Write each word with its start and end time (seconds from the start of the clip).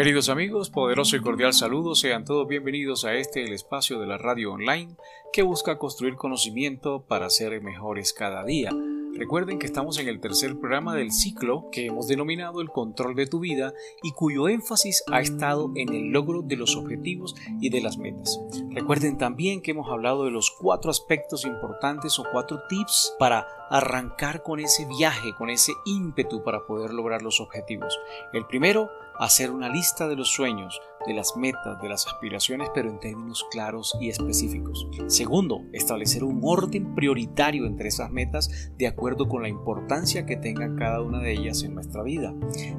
Queridos 0.00 0.30
amigos, 0.30 0.70
poderoso 0.70 1.14
y 1.16 1.20
cordial 1.20 1.52
saludo, 1.52 1.94
sean 1.94 2.24
todos 2.24 2.48
bienvenidos 2.48 3.04
a 3.04 3.12
este 3.16 3.44
el 3.44 3.52
espacio 3.52 4.00
de 4.00 4.06
la 4.06 4.16
radio 4.16 4.54
online 4.54 4.96
que 5.30 5.42
busca 5.42 5.76
construir 5.76 6.16
conocimiento 6.16 7.04
para 7.06 7.28
ser 7.28 7.60
mejores 7.60 8.14
cada 8.14 8.42
día. 8.42 8.70
Recuerden 9.14 9.58
que 9.58 9.66
estamos 9.66 9.98
en 9.98 10.08
el 10.08 10.18
tercer 10.18 10.58
programa 10.58 10.94
del 10.94 11.12
ciclo 11.12 11.68
que 11.70 11.84
hemos 11.84 12.08
denominado 12.08 12.62
el 12.62 12.70
control 12.70 13.14
de 13.14 13.26
tu 13.26 13.40
vida 13.40 13.74
y 14.02 14.12
cuyo 14.12 14.48
énfasis 14.48 15.04
ha 15.12 15.20
estado 15.20 15.70
en 15.76 15.92
el 15.92 16.12
logro 16.12 16.40
de 16.40 16.56
los 16.56 16.76
objetivos 16.76 17.34
y 17.60 17.68
de 17.68 17.82
las 17.82 17.98
metas. 17.98 18.40
Recuerden 18.70 19.18
también 19.18 19.60
que 19.60 19.72
hemos 19.72 19.90
hablado 19.90 20.24
de 20.24 20.30
los 20.30 20.50
cuatro 20.50 20.90
aspectos 20.90 21.44
importantes 21.44 22.18
o 22.18 22.24
cuatro 22.32 22.62
tips 22.70 23.16
para 23.18 23.46
arrancar 23.68 24.42
con 24.42 24.60
ese 24.60 24.86
viaje, 24.86 25.34
con 25.36 25.50
ese 25.50 25.72
ímpetu 25.84 26.42
para 26.42 26.64
poder 26.64 26.94
lograr 26.94 27.20
los 27.20 27.40
objetivos. 27.40 27.98
El 28.32 28.46
primero, 28.46 28.88
hacer 29.20 29.50
una 29.50 29.68
lista 29.68 30.08
de 30.08 30.16
los 30.16 30.30
sueños, 30.30 30.80
de 31.06 31.12
las 31.12 31.36
metas, 31.36 31.80
de 31.80 31.88
las 31.88 32.06
aspiraciones, 32.06 32.70
pero 32.74 32.90
en 32.90 32.98
términos 33.00 33.44
claros 33.50 33.96
y 34.00 34.08
específicos. 34.08 34.88
Segundo, 35.08 35.62
establecer 35.72 36.24
un 36.24 36.40
orden 36.42 36.94
prioritario 36.94 37.66
entre 37.66 37.88
esas 37.88 38.10
metas 38.10 38.70
de 38.78 38.86
acuerdo 38.86 39.28
con 39.28 39.42
la 39.42 39.48
importancia 39.48 40.24
que 40.24 40.36
tenga 40.36 40.74
cada 40.76 41.02
una 41.02 41.20
de 41.20 41.32
ellas 41.32 41.62
en 41.62 41.74
nuestra 41.74 42.02
vida. 42.02 42.34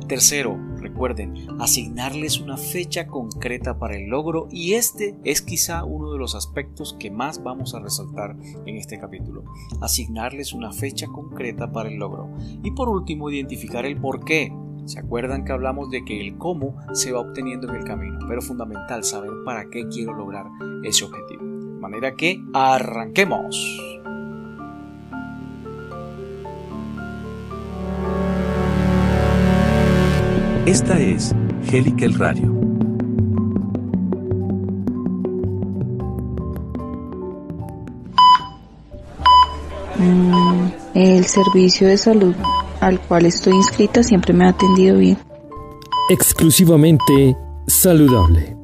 Tercero, 0.07 0.59
recuerden, 0.77 1.35
asignarles 1.59 2.39
una 2.39 2.57
fecha 2.57 3.05
concreta 3.05 3.77
para 3.77 3.95
el 3.95 4.07
logro 4.09 4.47
y 4.49 4.73
este 4.73 5.15
es 5.23 5.43
quizá 5.43 5.83
uno 5.83 6.11
de 6.11 6.17
los 6.17 6.33
aspectos 6.33 6.95
que 6.99 7.11
más 7.11 7.43
vamos 7.43 7.75
a 7.75 7.79
resaltar 7.79 8.35
en 8.65 8.77
este 8.77 8.99
capítulo. 8.99 9.43
Asignarles 9.79 10.53
una 10.53 10.71
fecha 10.71 11.05
concreta 11.05 11.71
para 11.71 11.89
el 11.89 11.97
logro. 11.97 12.29
Y 12.63 12.71
por 12.71 12.89
último, 12.89 13.29
identificar 13.29 13.85
el 13.85 13.99
por 13.99 14.25
qué 14.25 14.51
¿Se 14.85 14.99
acuerdan 14.99 15.45
que 15.45 15.51
hablamos 15.51 15.89
de 15.89 16.03
que 16.03 16.19
el 16.19 16.37
cómo 16.37 16.75
se 16.93 17.11
va 17.11 17.19
obteniendo 17.19 17.69
en 17.69 17.75
el 17.75 17.83
camino? 17.83 18.19
Pero 18.27 18.41
fundamental 18.41 19.03
saber 19.03 19.31
para 19.45 19.69
qué 19.69 19.87
quiero 19.87 20.13
lograr 20.13 20.45
ese 20.83 21.05
objetivo. 21.05 21.43
De 21.43 21.79
manera 21.79 22.15
que 22.15 22.43
arranquemos. 22.53 23.55
Esta 30.65 30.99
es 30.99 31.35
Helical 31.71 32.13
Radio. 32.13 32.51
Mm, 39.97 40.67
el 40.95 41.25
servicio 41.25 41.87
de 41.87 41.97
salud 41.97 42.35
al 42.81 42.99
cual 42.99 43.25
estoy 43.25 43.53
inscrita 43.53 44.03
siempre 44.03 44.33
me 44.33 44.45
ha 44.45 44.49
atendido 44.49 44.97
bien. 44.97 45.17
Exclusivamente 46.09 47.37
saludable. 47.67 48.57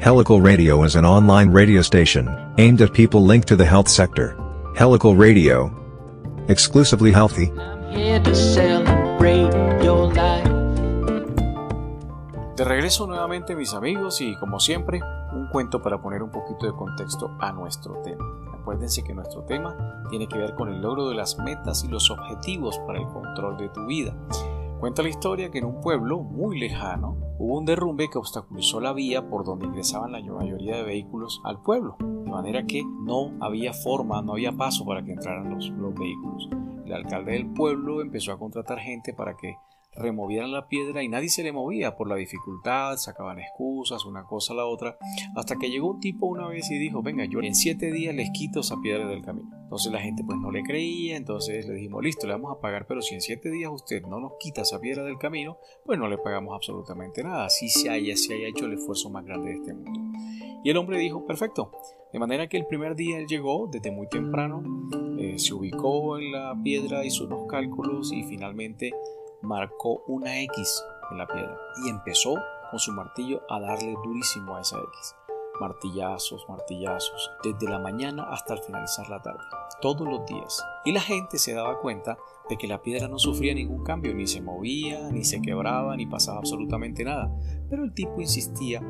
Helical 0.00 0.40
Radio 0.40 0.82
is 0.82 0.96
an 0.96 1.04
online 1.04 1.50
radio 1.50 1.82
station 1.82 2.28
aimed 2.58 2.82
at 2.82 2.92
people 2.92 3.22
linked 3.22 3.48
to 3.48 3.56
the 3.56 3.64
health 3.64 3.88
sector. 3.88 4.36
Helical 4.76 5.14
Radio. 5.14 5.70
Exclusively 6.48 7.12
healthy. 7.12 7.52
Regreso 12.90 13.06
nuevamente 13.06 13.54
mis 13.54 13.72
amigos 13.72 14.20
y 14.20 14.34
como 14.34 14.58
siempre 14.58 15.00
un 15.32 15.46
cuento 15.46 15.80
para 15.80 16.02
poner 16.02 16.24
un 16.24 16.30
poquito 16.32 16.66
de 16.66 16.72
contexto 16.72 17.30
a 17.38 17.52
nuestro 17.52 18.02
tema. 18.02 18.24
Acuérdense 18.52 19.04
que 19.04 19.14
nuestro 19.14 19.44
tema 19.44 20.02
tiene 20.10 20.26
que 20.26 20.36
ver 20.36 20.56
con 20.56 20.68
el 20.70 20.82
logro 20.82 21.08
de 21.08 21.14
las 21.14 21.38
metas 21.38 21.84
y 21.84 21.88
los 21.88 22.10
objetivos 22.10 22.80
para 22.80 22.98
el 22.98 23.06
control 23.06 23.58
de 23.58 23.68
tu 23.68 23.86
vida. 23.86 24.12
Cuenta 24.80 25.04
la 25.04 25.08
historia 25.08 25.52
que 25.52 25.58
en 25.58 25.66
un 25.66 25.80
pueblo 25.80 26.24
muy 26.24 26.58
lejano 26.58 27.16
hubo 27.38 27.58
un 27.58 27.64
derrumbe 27.64 28.10
que 28.10 28.18
obstaculizó 28.18 28.80
la 28.80 28.92
vía 28.92 29.30
por 29.30 29.44
donde 29.44 29.66
ingresaban 29.66 30.10
la 30.10 30.20
mayoría 30.20 30.74
de 30.74 30.82
vehículos 30.82 31.40
al 31.44 31.62
pueblo, 31.62 31.94
de 32.00 32.28
manera 32.28 32.66
que 32.66 32.82
no 32.82 33.30
había 33.40 33.72
forma, 33.72 34.20
no 34.20 34.32
había 34.32 34.50
paso 34.50 34.84
para 34.84 35.04
que 35.04 35.12
entraran 35.12 35.54
los, 35.54 35.70
los 35.70 35.94
vehículos. 35.94 36.48
El 36.84 36.92
alcalde 36.92 37.34
del 37.34 37.52
pueblo 37.52 38.00
empezó 38.00 38.32
a 38.32 38.38
contratar 38.40 38.80
gente 38.80 39.14
para 39.14 39.36
que 39.36 39.54
removieran 39.92 40.52
la 40.52 40.68
piedra 40.68 41.02
y 41.02 41.08
nadie 41.08 41.28
se 41.28 41.42
le 41.42 41.52
movía 41.52 41.96
por 41.96 42.08
la 42.08 42.16
dificultad, 42.16 42.96
sacaban 42.96 43.40
excusas, 43.40 44.04
una 44.04 44.24
cosa 44.24 44.52
a 44.52 44.56
la 44.56 44.66
otra, 44.66 44.96
hasta 45.34 45.56
que 45.56 45.70
llegó 45.70 45.90
un 45.90 46.00
tipo 46.00 46.26
una 46.26 46.46
vez 46.48 46.70
y 46.70 46.78
dijo, 46.78 47.02
venga, 47.02 47.24
yo 47.24 47.40
en 47.40 47.54
siete 47.54 47.90
días 47.92 48.14
les 48.14 48.30
quito 48.30 48.60
esa 48.60 48.80
piedra 48.80 49.06
del 49.08 49.22
camino. 49.22 49.50
Entonces 49.62 49.92
la 49.92 50.00
gente 50.00 50.22
pues 50.24 50.38
no 50.38 50.50
le 50.50 50.62
creía, 50.62 51.16
entonces 51.16 51.66
le 51.66 51.74
dijimos, 51.74 52.02
listo, 52.02 52.26
le 52.26 52.32
vamos 52.32 52.56
a 52.56 52.60
pagar, 52.60 52.86
pero 52.86 53.02
si 53.02 53.14
en 53.14 53.20
siete 53.20 53.50
días 53.50 53.70
usted 53.72 54.02
no 54.02 54.20
nos 54.20 54.32
quita 54.38 54.62
esa 54.62 54.80
piedra 54.80 55.04
del 55.04 55.18
camino, 55.18 55.58
pues 55.84 55.98
no 55.98 56.08
le 56.08 56.18
pagamos 56.18 56.54
absolutamente 56.54 57.22
nada, 57.22 57.46
así 57.46 57.68
se 57.68 57.88
haya, 57.90 58.16
se 58.16 58.34
haya 58.34 58.48
hecho 58.48 58.66
el 58.66 58.74
esfuerzo 58.74 59.10
más 59.10 59.24
grande 59.24 59.50
de 59.50 59.56
este 59.56 59.74
mundo. 59.74 60.00
Y 60.62 60.70
el 60.70 60.76
hombre 60.76 60.98
dijo, 60.98 61.24
perfecto. 61.24 61.72
De 62.12 62.18
manera 62.18 62.48
que 62.48 62.56
el 62.56 62.66
primer 62.66 62.96
día 62.96 63.18
él 63.18 63.26
llegó 63.28 63.68
desde 63.70 63.92
muy 63.92 64.08
temprano, 64.08 64.62
eh, 65.18 65.38
se 65.38 65.54
ubicó 65.54 66.18
en 66.18 66.32
la 66.32 66.58
piedra, 66.60 67.04
hizo 67.04 67.24
unos 67.24 67.46
cálculos 67.46 68.12
y 68.12 68.24
finalmente 68.24 68.92
marcó 69.42 70.02
una 70.06 70.40
X 70.42 70.84
en 71.10 71.18
la 71.18 71.26
piedra 71.26 71.56
y 71.84 71.90
empezó 71.90 72.34
con 72.70 72.78
su 72.78 72.92
martillo 72.92 73.42
a 73.48 73.60
darle 73.60 73.94
durísimo 74.04 74.56
a 74.56 74.60
esa 74.60 74.78
X. 74.78 75.16
Martillazos, 75.60 76.46
martillazos, 76.48 77.30
desde 77.42 77.70
la 77.70 77.78
mañana 77.78 78.24
hasta 78.30 78.54
el 78.54 78.60
finalizar 78.60 79.08
la 79.10 79.20
tarde, 79.20 79.44
todos 79.82 80.08
los 80.08 80.24
días. 80.24 80.64
Y 80.86 80.92
la 80.92 81.00
gente 81.00 81.36
se 81.38 81.52
daba 81.52 81.80
cuenta 81.80 82.16
de 82.48 82.56
que 82.56 82.66
la 82.66 82.80
piedra 82.80 83.08
no 83.08 83.18
sufría 83.18 83.54
ningún 83.54 83.84
cambio, 83.84 84.14
ni 84.14 84.26
se 84.26 84.40
movía, 84.40 85.10
ni 85.10 85.22
se 85.22 85.42
quebraba, 85.42 85.96
ni 85.96 86.06
pasaba 86.06 86.38
absolutamente 86.38 87.04
nada. 87.04 87.30
Pero 87.68 87.84
el 87.84 87.92
tipo 87.92 88.20
insistía 88.22 88.82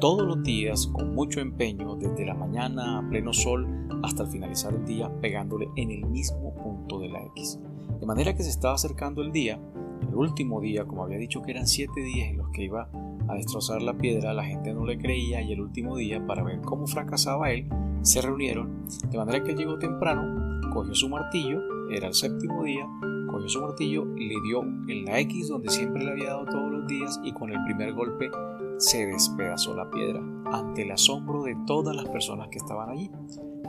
todos 0.00 0.26
los 0.26 0.42
días 0.42 0.88
con 0.88 1.14
mucho 1.14 1.40
empeño, 1.40 1.94
desde 1.94 2.26
la 2.26 2.34
mañana 2.34 2.98
a 2.98 3.08
pleno 3.08 3.32
sol 3.32 3.88
hasta 4.02 4.24
el 4.24 4.30
finalizar 4.30 4.74
el 4.74 4.84
día, 4.84 5.10
pegándole 5.20 5.68
en 5.76 5.90
el 5.90 6.04
mismo 6.06 6.54
punto 6.56 6.98
de 6.98 7.08
la 7.08 7.22
X. 7.26 7.60
De 8.00 8.06
manera 8.06 8.34
que 8.34 8.42
se 8.42 8.50
estaba 8.50 8.74
acercando 8.74 9.22
el 9.22 9.32
día 9.32 9.60
el 10.08 10.14
último 10.14 10.60
día, 10.60 10.86
como 10.86 11.04
había 11.04 11.18
dicho 11.18 11.42
que 11.42 11.50
eran 11.50 11.66
siete 11.66 12.00
días 12.00 12.30
en 12.30 12.38
los 12.38 12.50
que 12.50 12.64
iba 12.64 12.88
a 13.28 13.34
destrozar 13.34 13.82
la 13.82 13.96
piedra, 13.96 14.32
la 14.32 14.44
gente 14.44 14.72
no 14.72 14.84
le 14.86 14.98
creía 14.98 15.42
y 15.42 15.52
el 15.52 15.60
último 15.60 15.96
día, 15.96 16.26
para 16.26 16.42
ver 16.42 16.60
cómo 16.62 16.86
fracasaba 16.86 17.50
él, 17.50 17.68
se 18.02 18.22
reunieron, 18.22 18.86
de 19.10 19.18
manera 19.18 19.42
que 19.44 19.54
llegó 19.54 19.78
temprano, 19.78 20.60
cogió 20.72 20.94
su 20.94 21.08
martillo, 21.08 21.60
era 21.90 22.08
el 22.08 22.14
séptimo 22.14 22.64
día, 22.64 22.86
cogió 23.30 23.48
su 23.48 23.60
martillo, 23.60 24.04
le 24.04 24.40
dio 24.42 24.62
en 24.62 25.04
la 25.04 25.20
X 25.20 25.48
donde 25.48 25.68
siempre 25.68 26.04
le 26.04 26.12
había 26.12 26.28
dado 26.28 26.46
todos 26.46 26.70
los 26.70 26.86
días 26.86 27.20
y 27.22 27.32
con 27.32 27.50
el 27.50 27.62
primer 27.64 27.92
golpe 27.92 28.30
se 28.78 29.06
despedazó 29.06 29.74
la 29.74 29.90
piedra 29.90 30.22
ante 30.46 30.82
el 30.82 30.92
asombro 30.92 31.42
de 31.42 31.56
todas 31.66 31.94
las 31.94 32.08
personas 32.08 32.48
que 32.48 32.58
estaban 32.58 32.90
allí 32.90 33.10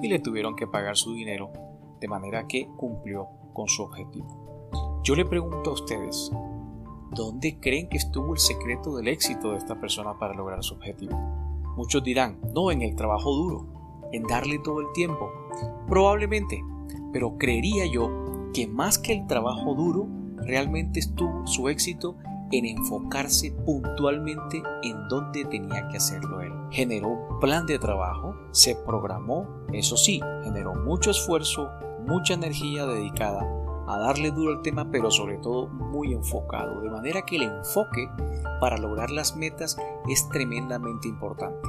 y 0.01 0.07
le 0.07 0.19
tuvieron 0.19 0.55
que 0.55 0.67
pagar 0.67 0.95
su 0.95 1.13
dinero 1.13 1.51
de 1.99 2.07
manera 2.07 2.47
que 2.47 2.67
cumplió 2.77 3.27
con 3.53 3.67
su 3.67 3.83
objetivo. 3.83 4.38
Yo 5.09 5.15
le 5.15 5.25
pregunto 5.25 5.71
a 5.71 5.73
ustedes, 5.73 6.31
¿dónde 7.15 7.59
creen 7.59 7.89
que 7.89 7.97
estuvo 7.97 8.33
el 8.33 8.39
secreto 8.39 8.95
del 8.95 9.07
éxito 9.07 9.49
de 9.49 9.57
esta 9.57 9.81
persona 9.81 10.19
para 10.19 10.35
lograr 10.35 10.63
su 10.63 10.75
objetivo? 10.75 11.17
Muchos 11.75 12.03
dirán, 12.03 12.39
no 12.53 12.69
en 12.69 12.83
el 12.83 12.95
trabajo 12.95 13.33
duro, 13.33 13.65
en 14.11 14.21
darle 14.21 14.59
todo 14.59 14.81
el 14.81 14.91
tiempo. 14.93 15.31
Probablemente, 15.87 16.63
pero 17.11 17.39
creería 17.39 17.87
yo 17.91 18.51
que 18.53 18.67
más 18.67 18.99
que 18.99 19.13
el 19.13 19.25
trabajo 19.25 19.73
duro, 19.73 20.05
realmente 20.45 20.99
estuvo 20.99 21.47
su 21.47 21.69
éxito 21.69 22.15
en 22.51 22.67
enfocarse 22.67 23.51
puntualmente 23.65 24.61
en 24.83 25.07
dónde 25.07 25.43
tenía 25.45 25.87
que 25.87 25.97
hacerlo 25.97 26.41
él. 26.41 26.53
Generó 26.69 27.07
un 27.07 27.39
plan 27.39 27.65
de 27.65 27.79
trabajo, 27.79 28.35
se 28.51 28.75
programó, 28.75 29.47
eso 29.73 29.97
sí, 29.97 30.21
generó 30.43 30.75
mucho 30.75 31.09
esfuerzo, 31.09 31.67
mucha 32.05 32.35
energía 32.35 32.85
dedicada 32.85 33.59
a 33.89 33.97
darle 33.97 34.31
duro 34.31 34.51
al 34.51 34.61
tema, 34.61 34.89
pero 34.91 35.09
sobre 35.09 35.37
todo 35.37 35.67
muy 35.67 36.13
enfocado, 36.13 36.81
de 36.81 36.91
manera 36.91 37.23
que 37.23 37.37
el 37.37 37.43
enfoque 37.43 38.07
para 38.61 38.77
lograr 38.77 39.09
las 39.09 39.35
metas 39.35 39.77
es 40.07 40.29
tremendamente 40.29 41.07
importante. 41.07 41.67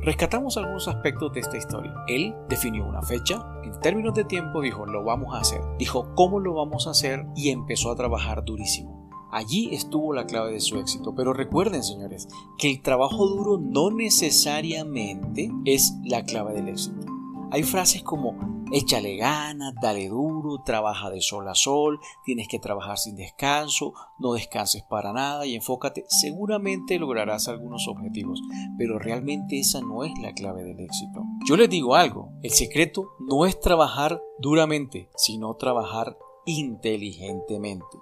Rescatamos 0.00 0.56
algunos 0.56 0.86
aspectos 0.86 1.32
de 1.32 1.40
esta 1.40 1.56
historia. 1.56 1.94
Él 2.06 2.34
definió 2.48 2.84
una 2.84 3.02
fecha, 3.02 3.44
en 3.64 3.80
términos 3.80 4.14
de 4.14 4.24
tiempo 4.24 4.60
dijo, 4.60 4.86
lo 4.86 5.02
vamos 5.02 5.34
a 5.34 5.40
hacer. 5.40 5.60
Dijo, 5.78 6.14
¿cómo 6.14 6.40
lo 6.40 6.54
vamos 6.54 6.86
a 6.86 6.90
hacer? 6.90 7.26
Y 7.34 7.50
empezó 7.50 7.90
a 7.90 7.96
trabajar 7.96 8.44
durísimo. 8.44 9.08
Allí 9.32 9.74
estuvo 9.74 10.14
la 10.14 10.26
clave 10.26 10.52
de 10.52 10.60
su 10.60 10.78
éxito. 10.78 11.14
Pero 11.14 11.32
recuerden, 11.32 11.82
señores, 11.82 12.28
que 12.58 12.70
el 12.70 12.82
trabajo 12.82 13.26
duro 13.26 13.58
no 13.58 13.90
necesariamente 13.90 15.50
es 15.64 15.94
la 16.04 16.24
clave 16.24 16.54
del 16.54 16.68
éxito. 16.68 17.06
Hay 17.50 17.62
frases 17.62 18.02
como 18.02 18.55
Échale 18.72 19.16
ganas, 19.16 19.74
dale 19.80 20.08
duro, 20.08 20.62
trabaja 20.64 21.08
de 21.10 21.20
sol 21.20 21.48
a 21.48 21.54
sol, 21.54 22.00
tienes 22.24 22.48
que 22.48 22.58
trabajar 22.58 22.98
sin 22.98 23.14
descanso, 23.14 23.94
no 24.18 24.32
descanses 24.32 24.82
para 24.82 25.12
nada 25.12 25.46
y 25.46 25.54
enfócate. 25.54 26.04
Seguramente 26.08 26.98
lograrás 26.98 27.46
algunos 27.46 27.86
objetivos, 27.86 28.40
pero 28.76 28.98
realmente 28.98 29.60
esa 29.60 29.80
no 29.80 30.02
es 30.02 30.12
la 30.20 30.32
clave 30.32 30.64
del 30.64 30.80
éxito. 30.80 31.22
Yo 31.46 31.56
les 31.56 31.70
digo 31.70 31.94
algo, 31.94 32.30
el 32.42 32.50
secreto 32.50 33.12
no 33.20 33.46
es 33.46 33.60
trabajar 33.60 34.20
duramente, 34.40 35.10
sino 35.16 35.54
trabajar 35.54 36.18
inteligentemente. 36.44 37.98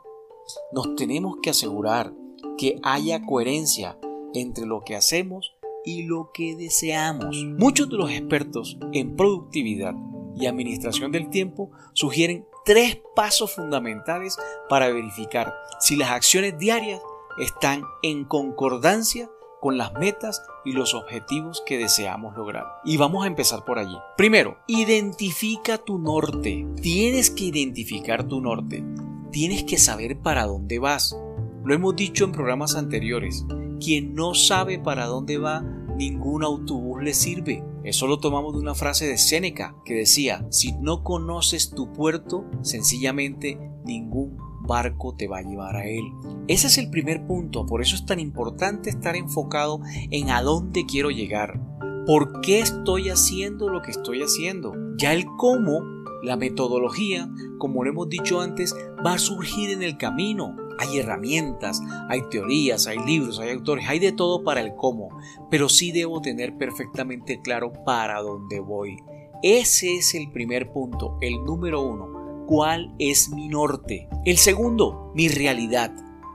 Nos 0.72 0.94
tenemos 0.96 1.36
que 1.42 1.50
asegurar 1.50 2.14
que 2.56 2.78
haya 2.82 3.24
coherencia 3.24 3.98
entre 4.32 4.66
lo 4.66 4.82
que 4.82 4.96
hacemos 4.96 5.54
y 5.84 6.04
lo 6.04 6.30
que 6.32 6.56
deseamos. 6.56 7.44
Muchos 7.58 7.88
de 7.90 7.96
los 7.96 8.10
expertos 8.10 8.78
en 8.92 9.16
productividad 9.16 9.94
y 10.36 10.46
administración 10.46 11.12
del 11.12 11.30
tiempo 11.30 11.70
sugieren 11.92 12.46
tres 12.64 12.98
pasos 13.14 13.54
fundamentales 13.54 14.36
para 14.68 14.88
verificar 14.88 15.54
si 15.80 15.96
las 15.96 16.10
acciones 16.10 16.58
diarias 16.58 17.00
están 17.38 17.84
en 18.02 18.24
concordancia 18.24 19.30
con 19.60 19.78
las 19.78 19.94
metas 19.94 20.42
y 20.64 20.72
los 20.72 20.92
objetivos 20.92 21.62
que 21.64 21.78
deseamos 21.78 22.36
lograr. 22.36 22.66
Y 22.84 22.98
vamos 22.98 23.24
a 23.24 23.28
empezar 23.28 23.64
por 23.64 23.78
allí. 23.78 23.96
Primero, 24.16 24.58
identifica 24.66 25.78
tu 25.78 25.98
norte. 25.98 26.66
Tienes 26.82 27.30
que 27.30 27.44
identificar 27.44 28.28
tu 28.28 28.42
norte. 28.42 28.84
Tienes 29.30 29.64
que 29.64 29.78
saber 29.78 30.18
para 30.18 30.44
dónde 30.44 30.78
vas. 30.78 31.16
Lo 31.64 31.74
hemos 31.74 31.96
dicho 31.96 32.24
en 32.24 32.32
programas 32.32 32.76
anteriores. 32.76 33.46
Quien 33.80 34.14
no 34.14 34.34
sabe 34.34 34.78
para 34.78 35.06
dónde 35.06 35.38
va, 35.38 35.62
ningún 35.96 36.44
autobús 36.44 37.02
le 37.02 37.14
sirve. 37.14 37.64
Eso 37.84 38.06
lo 38.06 38.18
tomamos 38.18 38.54
de 38.54 38.60
una 38.60 38.74
frase 38.74 39.06
de 39.06 39.18
Séneca 39.18 39.76
que 39.84 39.94
decía, 39.94 40.46
si 40.50 40.72
no 40.72 41.04
conoces 41.04 41.70
tu 41.70 41.92
puerto, 41.92 42.44
sencillamente 42.62 43.58
ningún 43.84 44.38
barco 44.66 45.14
te 45.14 45.28
va 45.28 45.38
a 45.38 45.42
llevar 45.42 45.76
a 45.76 45.86
él. 45.86 46.04
Ese 46.48 46.68
es 46.68 46.78
el 46.78 46.90
primer 46.90 47.26
punto, 47.26 47.66
por 47.66 47.82
eso 47.82 47.94
es 47.94 48.06
tan 48.06 48.18
importante 48.20 48.88
estar 48.88 49.16
enfocado 49.16 49.80
en 50.10 50.30
a 50.30 50.42
dónde 50.42 50.86
quiero 50.86 51.10
llegar. 51.10 51.60
¿Por 52.06 52.40
qué 52.40 52.60
estoy 52.60 53.10
haciendo 53.10 53.68
lo 53.68 53.82
que 53.82 53.90
estoy 53.90 54.22
haciendo? 54.22 54.74
Ya 54.98 55.12
el 55.12 55.26
cómo, 55.36 55.80
la 56.22 56.36
metodología, 56.36 57.30
como 57.58 57.84
lo 57.84 57.90
hemos 57.90 58.08
dicho 58.08 58.40
antes, 58.40 58.74
va 59.04 59.14
a 59.14 59.18
surgir 59.18 59.70
en 59.70 59.82
el 59.82 59.98
camino. 59.98 60.56
Hay 60.78 60.98
herramientas, 60.98 61.80
hay 62.08 62.22
teorías, 62.30 62.86
hay 62.86 62.98
libros, 62.98 63.38
hay 63.38 63.50
autores, 63.50 63.88
hay 63.88 63.98
de 63.98 64.12
todo 64.12 64.42
para 64.42 64.60
el 64.60 64.74
cómo, 64.74 65.08
pero 65.50 65.68
sí 65.68 65.92
debo 65.92 66.20
tener 66.20 66.56
perfectamente 66.56 67.40
claro 67.40 67.72
para 67.84 68.20
dónde 68.20 68.60
voy. 68.60 68.96
Ese 69.42 69.96
es 69.96 70.14
el 70.14 70.30
primer 70.32 70.72
punto, 70.72 71.18
el 71.20 71.44
número 71.44 71.82
uno. 71.82 72.46
¿Cuál 72.46 72.94
es 72.98 73.30
mi 73.30 73.48
norte? 73.48 74.08
El 74.24 74.38
segundo, 74.38 75.12
mi 75.14 75.28
realidad. 75.28 75.92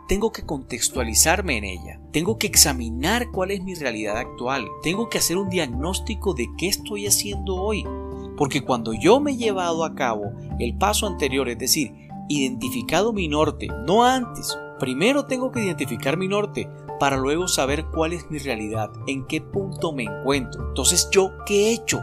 Tengo 0.07 0.31
que 0.31 0.43
contextualizarme 0.43 1.57
en 1.57 1.63
ella. 1.65 2.01
Tengo 2.11 2.39
que 2.39 2.47
examinar 2.47 3.29
cuál 3.31 3.51
es 3.51 3.63
mi 3.63 3.75
realidad 3.75 4.17
actual. 4.17 4.67
Tengo 4.81 5.07
que 5.07 5.19
hacer 5.19 5.37
un 5.37 5.49
diagnóstico 5.49 6.33
de 6.33 6.47
qué 6.57 6.67
estoy 6.67 7.05
haciendo 7.05 7.55
hoy. 7.55 7.85
Porque 8.35 8.61
cuando 8.61 8.93
yo 8.93 9.19
me 9.19 9.31
he 9.33 9.37
llevado 9.37 9.83
a 9.83 9.93
cabo 9.93 10.31
el 10.59 10.75
paso 10.77 11.05
anterior, 11.05 11.47
es 11.49 11.59
decir, 11.59 12.08
identificado 12.29 13.11
mi 13.11 13.27
norte, 13.27 13.67
no 13.85 14.05
antes. 14.05 14.57
Primero 14.79 15.25
tengo 15.25 15.51
que 15.51 15.65
identificar 15.65 16.15
mi 16.15 16.29
norte 16.29 16.69
para 16.99 17.17
luego 17.17 17.47
saber 17.47 17.85
cuál 17.85 18.13
es 18.13 18.29
mi 18.29 18.37
realidad, 18.39 18.91
en 19.07 19.25
qué 19.25 19.41
punto 19.41 19.91
me 19.91 20.03
encuentro. 20.03 20.69
Entonces 20.69 21.09
yo, 21.11 21.31
¿qué 21.45 21.67
he 21.67 21.73
hecho? 21.73 22.01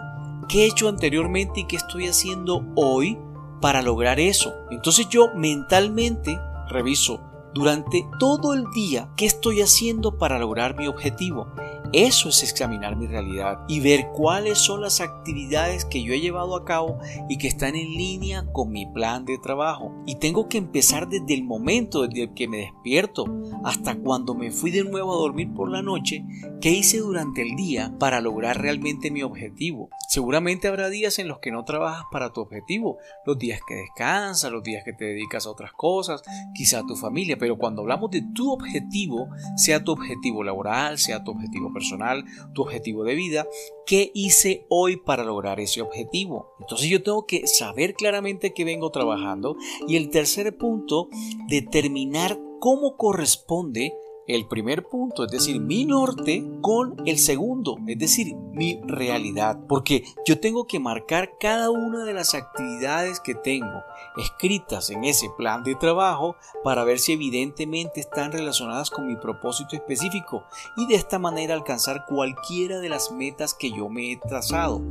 ¿Qué 0.49 0.65
he 0.65 0.67
hecho 0.67 0.89
anteriormente 0.89 1.61
y 1.61 1.65
qué 1.65 1.77
estoy 1.77 2.07
haciendo 2.07 2.67
hoy 2.75 3.19
para 3.61 3.83
lograr 3.83 4.21
eso? 4.21 4.55
Entonces 4.71 5.09
yo 5.09 5.29
mentalmente 5.35 6.39
reviso 6.69 7.21
durante 7.55 8.07
todo 8.19 8.53
el 8.53 8.65
día 8.75 9.09
qué 9.17 9.25
estoy 9.25 9.63
haciendo 9.63 10.19
para 10.19 10.39
lograr 10.39 10.77
mi 10.77 10.87
objetivo 10.89 11.49
eso 11.93 12.29
es 12.29 12.43
examinar 12.43 12.97
mi 12.97 13.07
realidad 13.07 13.61
y 13.69 13.81
ver 13.81 14.09
cuáles 14.15 14.59
son 14.59 14.81
las 14.81 15.01
actividades 15.01 15.85
que 15.85 16.03
yo 16.03 16.13
he 16.13 16.21
llevado 16.21 16.57
a 16.57 16.65
cabo 16.65 16.99
y 17.29 17.39
que 17.39 17.49
están 17.49 17.75
en 17.75 17.93
línea 17.93 18.47
con 18.53 18.71
mi 18.71 18.87
plan 18.87 19.25
de 19.25 19.39
trabajo. 19.39 19.93
Y 20.07 20.17
tengo 20.17 20.49
que 20.49 20.59
empezar 20.59 21.09
desde 21.09 21.35
el 21.35 21.45
momento 21.45 22.07
desde 22.07 22.33
que 22.35 22.49
me 22.49 22.59
despierto 22.59 23.25
hasta 23.65 23.97
cuando 23.97 24.35
me 24.35 24.51
fui 24.51 24.71
de 24.71 24.85
nuevo 24.85 25.13
a 25.13 25.19
dormir 25.19 25.53
por 25.55 25.71
la 25.71 25.83
noche, 25.83 26.25
qué 26.61 26.71
hice 26.71 26.99
durante 26.99 27.43
el 27.43 27.57
día 27.57 27.95
para 27.99 28.21
lograr 28.21 28.61
realmente 28.61 29.11
mi 29.11 29.23
objetivo. 29.23 29.91
Seguramente 30.17 30.67
habrá 30.67 30.89
días 30.89 31.19
en 31.19 31.29
los 31.29 31.41
que 31.41 31.53
no 31.53 31.67
trabajas 31.67 32.07
para 32.11 32.33
tu 32.33 32.41
objetivo, 32.41 32.97
los 33.27 33.39
días 33.39 33.61
que 33.69 33.75
descansas, 33.75 34.51
los 34.51 34.63
días 34.63 34.83
que 34.83 34.95
te 34.95 35.05
dedicas 35.05 35.45
a 35.45 35.51
otras 35.51 35.75
cosas, 35.75 36.23
quizá 36.55 36.79
a 36.79 36.87
tu 36.87 36.97
familia, 36.97 37.37
pero 37.37 37.59
cuando 37.59 37.83
hablamos 37.83 38.11
de 38.11 38.23
tu 38.35 38.51
objetivo, 38.51 39.29
sea 39.59 39.85
tu 39.85 39.93
objetivo 39.93 40.43
laboral, 40.43 40.97
sea 40.97 41.23
tu 41.23 41.33
objetivo 41.33 41.71
personal, 41.71 42.25
tu 42.55 42.63
objetivo 42.63 43.05
de 43.05 43.15
vida, 43.15 43.47
¿qué 43.85 44.11
hice 44.15 44.65
hoy 44.71 44.97
para 44.97 45.23
lograr 45.23 45.61
ese 45.61 45.83
objetivo? 45.83 46.55
Entonces 46.61 46.89
yo 46.89 47.03
tengo 47.03 47.27
que 47.27 47.47
saber 47.47 47.93
claramente 47.93 48.55
que 48.55 48.65
vengo 48.65 48.91
trabajando 48.91 49.59
y 49.87 49.97
el 49.97 50.09
tercer 50.09 50.57
punto, 50.57 51.11
determinar 51.47 52.39
cómo 52.59 52.97
corresponde 52.97 53.93
el 54.27 54.47
primer 54.47 54.85
punto, 54.85 55.25
es 55.25 55.31
decir, 55.31 55.61
mi 55.61 55.85
norte, 55.85 56.45
con 56.61 56.97
el 57.07 57.19
segundo, 57.19 57.77
es 57.87 57.99
decir, 57.99 58.35
mi 58.35 58.81
realidad. 58.85 59.59
Porque 59.69 60.05
yo 60.27 60.41
tengo 60.41 60.67
que 60.67 60.81
marcar 60.81 61.33
cada 61.39 61.71
una 61.71 62.05
de 62.05 62.15
las 62.15 62.35
actividades 62.35 63.21
que 63.21 63.35
tengo 63.35 63.83
escritas 64.17 64.91
en 64.91 65.05
ese 65.05 65.29
plan 65.37 65.63
de 65.63 65.75
trabajo 65.75 66.37
para 66.65 66.85
ver 66.85 66.99
si 66.99 67.13
evidentemente 67.13 68.01
están 68.01 68.33
relacionadas 68.33 68.91
con 68.91 69.07
mi 69.07 69.17
propósito 69.17 69.77
específico 69.77 70.45
y 70.77 70.87
de 70.87 70.95
esta 70.95 71.19
manera 71.19 71.55
alcanzar 71.55 72.05
cualquiera 72.07 72.81
de 72.81 72.89
las 72.89 73.13
metas 73.13 73.55
que 73.55 73.71
yo 73.71 73.89
me 73.89 74.13
he 74.13 74.17
trazado. 74.17 74.83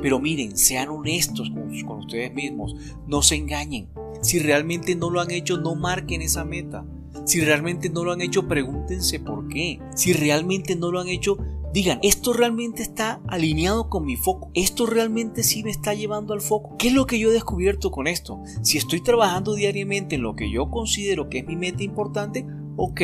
Pero 0.00 0.18
miren, 0.18 0.56
sean 0.56 0.88
honestos 0.88 1.50
con, 1.50 1.82
con 1.82 1.98
ustedes 1.98 2.32
mismos, 2.32 2.74
no 3.06 3.22
se 3.22 3.36
engañen. 3.36 3.88
Si 4.22 4.38
realmente 4.38 4.94
no 4.94 5.10
lo 5.10 5.20
han 5.20 5.30
hecho, 5.30 5.58
no 5.58 5.74
marquen 5.74 6.22
esa 6.22 6.44
meta. 6.44 6.84
Si 7.24 7.40
realmente 7.40 7.88
no 7.90 8.04
lo 8.04 8.12
han 8.12 8.20
hecho, 8.20 8.46
pregúntense 8.46 9.20
por 9.20 9.48
qué. 9.48 9.80
Si 9.94 10.12
realmente 10.12 10.76
no 10.76 10.90
lo 10.90 11.00
han 11.00 11.08
hecho, 11.08 11.38
digan, 11.74 11.98
esto 12.02 12.32
realmente 12.32 12.82
está 12.82 13.20
alineado 13.26 13.88
con 13.88 14.04
mi 14.04 14.16
foco, 14.16 14.50
esto 14.54 14.86
realmente 14.86 15.42
sí 15.42 15.64
me 15.64 15.70
está 15.70 15.92
llevando 15.92 16.32
al 16.32 16.40
foco. 16.40 16.76
¿Qué 16.78 16.88
es 16.88 16.94
lo 16.94 17.06
que 17.06 17.18
yo 17.18 17.30
he 17.30 17.32
descubierto 17.32 17.90
con 17.90 18.06
esto? 18.06 18.40
Si 18.62 18.78
estoy 18.78 19.02
trabajando 19.02 19.54
diariamente 19.54 20.14
en 20.14 20.22
lo 20.22 20.36
que 20.36 20.50
yo 20.50 20.70
considero 20.70 21.28
que 21.28 21.38
es 21.38 21.46
mi 21.46 21.56
meta 21.56 21.82
importante, 21.82 22.46
ok, 22.76 23.00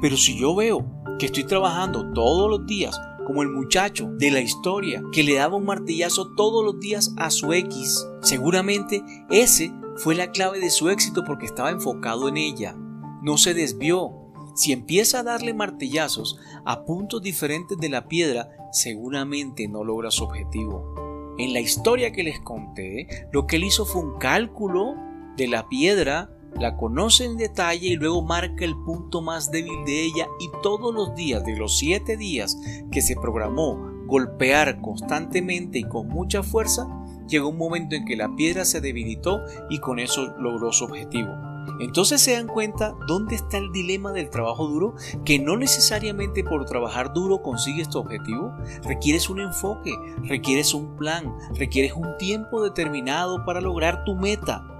pero 0.00 0.16
si 0.16 0.38
yo 0.38 0.54
veo 0.54 0.86
que 1.18 1.26
estoy 1.26 1.44
trabajando 1.44 2.12
todos 2.12 2.48
los 2.48 2.66
días 2.66 2.96
como 3.26 3.42
el 3.42 3.48
muchacho 3.48 4.08
de 4.18 4.30
la 4.30 4.40
historia 4.40 5.02
que 5.10 5.24
le 5.24 5.34
daba 5.34 5.56
un 5.56 5.64
martillazo 5.64 6.34
todos 6.36 6.64
los 6.64 6.78
días 6.78 7.14
a 7.16 7.30
su 7.30 7.52
X, 7.52 8.06
seguramente 8.20 9.02
ese 9.30 9.72
fue 9.96 10.14
la 10.14 10.30
clave 10.30 10.60
de 10.60 10.70
su 10.70 10.88
éxito 10.88 11.24
porque 11.24 11.46
estaba 11.46 11.70
enfocado 11.70 12.28
en 12.28 12.36
ella 12.36 12.76
no 13.24 13.38
se 13.38 13.54
desvió. 13.54 14.12
Si 14.54 14.72
empieza 14.72 15.20
a 15.20 15.22
darle 15.24 15.54
martillazos 15.54 16.38
a 16.64 16.84
puntos 16.84 17.22
diferentes 17.22 17.78
de 17.78 17.88
la 17.88 18.06
piedra, 18.06 18.50
seguramente 18.70 19.66
no 19.66 19.82
logra 19.82 20.10
su 20.10 20.24
objetivo. 20.24 21.34
En 21.38 21.52
la 21.52 21.60
historia 21.60 22.12
que 22.12 22.22
les 22.22 22.38
conté, 22.38 23.08
lo 23.32 23.46
que 23.46 23.56
él 23.56 23.64
hizo 23.64 23.86
fue 23.86 24.02
un 24.02 24.18
cálculo 24.18 24.94
de 25.36 25.48
la 25.48 25.68
piedra, 25.68 26.30
la 26.54 26.76
conoce 26.76 27.24
en 27.24 27.36
detalle 27.36 27.88
y 27.88 27.96
luego 27.96 28.22
marca 28.22 28.64
el 28.64 28.76
punto 28.84 29.22
más 29.22 29.50
débil 29.50 29.84
de 29.86 30.04
ella 30.04 30.28
y 30.38 30.48
todos 30.62 30.94
los 30.94 31.16
días, 31.16 31.44
de 31.44 31.56
los 31.56 31.78
siete 31.78 32.16
días 32.16 32.56
que 32.92 33.02
se 33.02 33.16
programó 33.16 33.90
golpear 34.06 34.80
constantemente 34.82 35.78
y 35.78 35.84
con 35.84 36.08
mucha 36.08 36.42
fuerza, 36.42 36.86
llegó 37.26 37.48
un 37.48 37.58
momento 37.58 37.96
en 37.96 38.04
que 38.04 38.16
la 38.16 38.36
piedra 38.36 38.66
se 38.66 38.82
debilitó 38.82 39.40
y 39.70 39.78
con 39.78 39.98
eso 39.98 40.36
logró 40.38 40.72
su 40.72 40.84
objetivo. 40.84 41.53
Entonces 41.80 42.20
se 42.20 42.32
dan 42.32 42.46
cuenta 42.46 42.94
dónde 43.06 43.34
está 43.34 43.58
el 43.58 43.72
dilema 43.72 44.12
del 44.12 44.30
trabajo 44.30 44.66
duro, 44.66 44.94
que 45.24 45.38
no 45.38 45.56
necesariamente 45.56 46.44
por 46.44 46.64
trabajar 46.64 47.12
duro 47.12 47.42
consigues 47.42 47.88
tu 47.88 47.98
objetivo, 47.98 48.52
requieres 48.82 49.28
un 49.28 49.40
enfoque, 49.40 49.92
requieres 50.22 50.74
un 50.74 50.96
plan, 50.96 51.34
requieres 51.54 51.92
un 51.94 52.16
tiempo 52.18 52.62
determinado 52.62 53.44
para 53.44 53.60
lograr 53.60 54.04
tu 54.04 54.14
meta. 54.14 54.73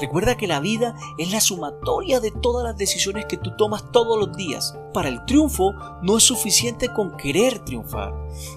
Recuerda 0.00 0.36
que 0.36 0.46
la 0.46 0.60
vida 0.60 0.94
es 1.18 1.32
la 1.32 1.40
sumatoria 1.40 2.20
de 2.20 2.30
todas 2.30 2.64
las 2.64 2.76
decisiones 2.76 3.26
que 3.26 3.36
tú 3.36 3.56
tomas 3.56 3.90
todos 3.92 4.18
los 4.18 4.36
días. 4.36 4.76
Para 4.92 5.08
el 5.08 5.24
triunfo 5.24 5.72
no 6.02 6.16
es 6.16 6.24
suficiente 6.24 6.92
con 6.92 7.16
querer 7.16 7.64
triunfar, 7.64 8.14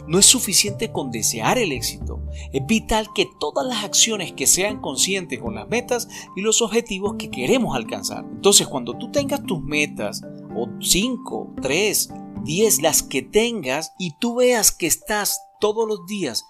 no 0.08 0.20
es 0.20 0.26
suficiente 0.26 0.92
con 0.92 1.12
desear 1.12 1.58
el 1.58 1.72
éxito. 1.72 2.22
Es 2.54 2.66
vital 2.66 3.08
que 3.14 3.28
todas 3.40 3.66
las 3.66 3.84
acciones 3.84 4.34
que 4.34 4.48
sean 4.48 4.82
conscientes 4.82 5.40
con 5.40 5.56
las 5.56 5.68
metas 5.68 6.08
y 6.36 6.42
los 6.42 6.62
objetivos 6.62 7.16
que 7.18 7.32
queremos 7.32 7.76
alcanzar. 7.76 8.24
Entonces 8.24 8.68
cuando 8.68 8.98
tú 8.98 9.12
tengas 9.12 9.44
tus 9.44 9.62
metas, 9.62 10.22
o 10.56 10.68
5, 10.80 11.56
3, 11.62 12.10
10, 12.44 12.82
las 12.82 13.04
que 13.04 13.22
tengas, 13.22 13.94
y 13.98 14.18
tú 14.20 14.36
veas 14.36 14.72
que 14.72 14.88
estás 14.88 15.42
todos 15.60 15.88
los 15.88 16.06
días 16.08 16.44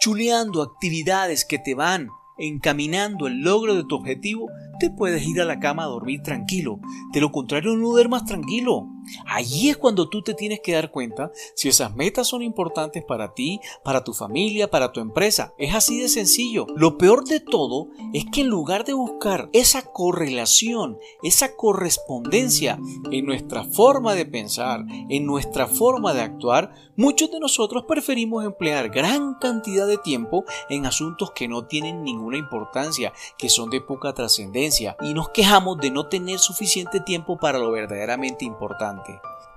chuleando 0.00 0.62
actividades 0.62 1.44
que 1.44 1.58
te 1.58 1.74
van 1.74 2.08
encaminando 2.38 3.26
el 3.26 3.40
logro 3.40 3.74
de 3.74 3.84
tu 3.84 3.96
objetivo, 3.96 4.48
te 4.78 4.90
puedes 4.90 5.26
ir 5.26 5.40
a 5.40 5.44
la 5.44 5.58
cama 5.58 5.84
a 5.84 5.86
dormir 5.86 6.22
tranquilo. 6.22 6.80
De 7.12 7.20
lo 7.20 7.30
contrario, 7.30 7.76
no 7.76 7.88
duermas 7.88 8.24
tranquilo. 8.24 8.88
Allí 9.26 9.70
es 9.70 9.76
cuando 9.76 10.08
tú 10.08 10.22
te 10.22 10.34
tienes 10.34 10.60
que 10.60 10.72
dar 10.72 10.90
cuenta 10.90 11.32
si 11.54 11.68
esas 11.68 11.94
metas 11.94 12.28
son 12.28 12.42
importantes 12.42 13.04
para 13.04 13.34
ti, 13.34 13.60
para 13.82 14.04
tu 14.04 14.12
familia, 14.12 14.70
para 14.70 14.92
tu 14.92 15.00
empresa. 15.00 15.54
Es 15.58 15.74
así 15.74 16.00
de 16.00 16.08
sencillo. 16.08 16.66
Lo 16.76 16.98
peor 16.98 17.24
de 17.24 17.40
todo 17.40 17.88
es 18.12 18.24
que 18.32 18.42
en 18.42 18.48
lugar 18.48 18.84
de 18.84 18.92
buscar 18.92 19.48
esa 19.52 19.82
correlación, 19.82 20.98
esa 21.22 21.54
correspondencia 21.56 22.78
en 23.10 23.26
nuestra 23.26 23.64
forma 23.64 24.14
de 24.14 24.26
pensar, 24.26 24.84
en 25.08 25.26
nuestra 25.26 25.66
forma 25.66 26.14
de 26.14 26.22
actuar, 26.22 26.72
muchos 26.96 27.30
de 27.30 27.40
nosotros 27.40 27.84
preferimos 27.86 28.44
emplear 28.44 28.88
gran 28.90 29.34
cantidad 29.34 29.86
de 29.86 29.98
tiempo 29.98 30.44
en 30.68 30.86
asuntos 30.86 31.30
que 31.32 31.48
no 31.48 31.66
tienen 31.66 32.02
ninguna 32.02 32.38
importancia, 32.38 33.12
que 33.36 33.48
son 33.48 33.70
de 33.70 33.80
poca 33.80 34.12
trascendencia, 34.14 34.96
y 35.00 35.14
nos 35.14 35.30
quejamos 35.30 35.78
de 35.78 35.90
no 35.90 36.06
tener 36.06 36.38
suficiente 36.38 37.00
tiempo 37.00 37.38
para 37.38 37.58
lo 37.58 37.70
verdaderamente 37.70 38.44
importante. 38.44 38.97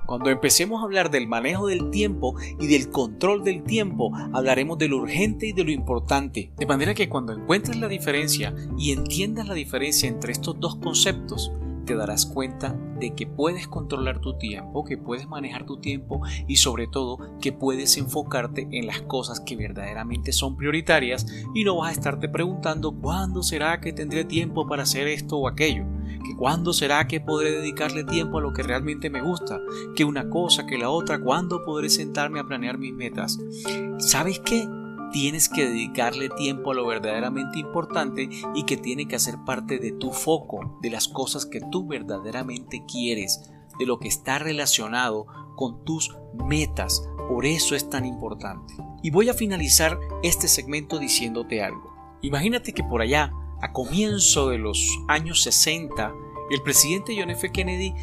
Cuando 0.06 0.30
empecemos 0.30 0.82
a 0.82 0.86
hablar 0.86 1.10
del 1.10 1.28
manejo 1.28 1.68
del 1.68 1.90
tiempo 1.90 2.36
y 2.60 2.68
del 2.68 2.90
control 2.90 3.44
del 3.44 3.64
tiempo, 3.64 4.12
hablaremos 4.34 4.78
de 4.78 4.90
lo 4.90 4.98
urgente 4.98 5.48
y 5.48 5.54
de 5.54 5.64
lo 5.64 5.72
importante. 5.72 6.52
De 6.58 6.66
manera 6.66 6.94
que 6.94 7.08
cuando 7.08 7.34
encuentres 7.34 7.78
la 7.78 7.88
diferencia 7.88 8.54
y 8.78 8.92
entiendas 8.92 9.48
la 9.48 9.54
diferencia 9.54 10.10
entre 10.10 10.34
estos 10.34 10.60
dos 10.60 10.76
conceptos, 10.78 11.52
te 11.92 11.98
darás 11.98 12.26
cuenta 12.26 12.74
de 13.02 13.14
que 13.16 13.28
puedes 13.28 13.68
controlar 13.68 14.22
tu 14.22 14.38
tiempo, 14.38 14.86
que 14.86 14.98
puedes 14.98 15.28
manejar 15.28 15.66
tu 15.66 15.82
tiempo 15.82 16.22
y 16.48 16.56
sobre 16.56 16.88
todo 16.88 17.18
que 17.42 17.52
puedes 17.52 17.98
enfocarte 17.98 18.70
en 18.72 18.88
las 18.88 19.02
cosas 19.02 19.42
que 19.42 19.58
verdaderamente 19.58 20.32
son 20.32 20.56
prioritarias 20.56 21.26
y 21.54 21.66
no 21.66 21.76
vas 21.76 21.90
a 21.90 21.92
estarte 21.92 22.30
preguntando 22.30 22.94
cuándo 22.94 23.44
será 23.44 23.82
que 23.82 23.92
tendré 23.92 24.24
tiempo 24.24 24.66
para 24.70 24.84
hacer 24.84 25.06
esto 25.08 25.38
o 25.38 25.50
aquello 25.50 25.84
que 26.24 26.34
cuándo 26.38 26.72
será 26.72 27.08
que 27.08 27.20
podré 27.20 27.52
dedicarle 27.52 28.06
tiempo 28.06 28.38
a 28.38 28.42
lo 28.42 28.54
que 28.54 28.64
realmente 28.64 29.10
me 29.10 29.22
gusta, 29.22 29.60
que 29.94 30.06
una 30.06 30.30
cosa, 30.30 30.66
que 30.66 30.78
la 30.78 30.90
otra, 30.90 31.20
cuándo 31.20 31.66
podré 31.66 31.90
sentarme 31.90 32.40
a 32.40 32.46
planear 32.46 32.78
mis 32.78 32.94
metas. 32.94 33.38
¿Sabes 33.98 34.40
qué? 34.40 34.66
Tienes 35.12 35.50
que 35.50 35.68
dedicarle 35.68 36.30
tiempo 36.30 36.72
a 36.72 36.74
lo 36.74 36.86
verdaderamente 36.86 37.60
importante 37.60 38.30
y 38.56 38.64
que 38.64 38.78
tiene 38.78 39.08
que 39.08 39.16
hacer 39.16 39.36
parte 39.46 39.78
de 39.78 39.92
tu 39.92 40.12
foco, 40.12 40.80
de 40.82 40.90
las 40.90 41.08
cosas 41.08 41.46
que 41.46 41.60
tú 41.72 41.88
verdaderamente 41.88 42.86
quieres, 42.86 43.52
de 43.78 43.86
lo 43.86 44.00
que 44.00 44.08
está 44.08 44.40
relacionado 44.40 45.26
con 45.56 45.84
tus 45.84 46.16
metas. 46.48 47.08
Por 47.28 47.46
eso 47.46 47.76
es 47.76 47.90
tan 47.90 48.06
importante. 48.06 48.74
Y 49.04 49.12
voy 49.12 49.30
a 49.30 49.34
finalizar 49.34 50.00
este 50.24 50.48
segmento 50.48 51.00
diciéndote 51.00 51.62
algo. 51.62 51.94
Imagínate 52.22 52.74
que 52.74 52.84
por 52.84 53.02
allá 53.02 53.34
a 53.62 53.74
comienzo 53.74 54.50
de 54.50 54.58
los 54.58 54.88
años 55.08 55.44
60, 55.44 56.14
el 56.52 56.62
presidente 56.62 57.16
John 57.18 57.30
F. 57.30 57.52
Kennedy 57.52 57.94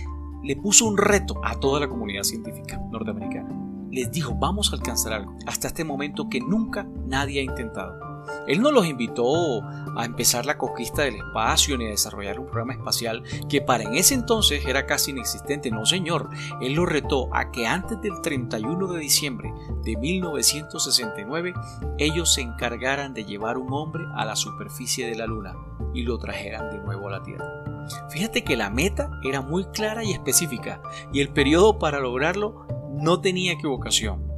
le 0.43 0.57
puso 0.57 0.87
un 0.87 0.97
reto 0.97 1.41
a 1.45 1.59
toda 1.59 1.81
la 1.81 1.88
comunidad 1.88 2.23
científica 2.23 2.79
norteamericana. 2.91 3.68
Les 3.90 4.11
dijo, 4.11 4.35
vamos 4.35 4.73
a 4.73 4.76
alcanzar 4.76 5.12
algo, 5.12 5.35
hasta 5.47 5.68
este 5.68 5.85
momento 5.85 6.28
que 6.28 6.40
nunca 6.40 6.87
nadie 7.07 7.40
ha 7.40 7.45
intentado. 7.45 8.09
Él 8.47 8.61
no 8.62 8.71
los 8.71 8.87
invitó 8.87 9.62
a 9.62 10.04
empezar 10.04 10.47
la 10.47 10.57
conquista 10.57 11.02
del 11.02 11.16
espacio 11.16 11.76
ni 11.76 11.87
a 11.87 11.90
desarrollar 11.90 12.38
un 12.38 12.47
programa 12.47 12.75
espacial 12.75 13.23
que 13.49 13.61
para 13.61 13.85
en 13.85 13.95
ese 13.95 14.14
entonces 14.14 14.64
era 14.66 14.87
casi 14.87 15.11
inexistente. 15.11 15.71
No, 15.71 15.85
señor. 15.85 16.30
Él 16.61 16.75
los 16.75 16.88
retó 16.88 17.28
a 17.35 17.50
que 17.50 17.66
antes 17.66 18.00
del 18.00 18.21
31 18.23 18.87
de 18.87 19.00
diciembre 19.00 19.52
de 19.83 19.97
1969 19.97 21.54
ellos 21.99 22.33
se 22.33 22.42
encargaran 22.42 23.14
de 23.14 23.25
llevar 23.25 23.59
un 23.59 23.73
hombre 23.73 24.04
a 24.14 24.25
la 24.25 24.37
superficie 24.37 25.07
de 25.07 25.16
la 25.16 25.26
Luna 25.26 25.57
y 25.95 26.02
lo 26.02 26.18
trajeran 26.18 26.71
de 26.71 26.78
nuevo 26.78 27.09
a 27.09 27.12
la 27.12 27.23
Tierra. 27.23 27.64
Fíjate 28.11 28.45
que 28.45 28.57
la 28.57 28.71
meta 28.71 29.11
era 29.23 29.40
muy 29.40 29.64
clara 29.66 30.04
y 30.04 30.12
específica 30.12 30.83
y 31.12 31.21
el 31.21 31.30
periodo 31.30 31.78
para 31.78 32.00
lograrlo 32.00 32.66
no 32.99 33.21
tenía 33.21 33.52
equivocación. 33.52 34.28